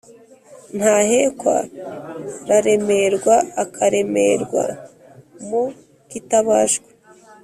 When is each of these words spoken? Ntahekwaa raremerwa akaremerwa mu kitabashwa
Ntahekwaa 0.75 1.65
raremerwa 2.47 3.35
akaremerwa 3.63 4.63
mu 5.47 5.63
kitabashwa 6.09 6.89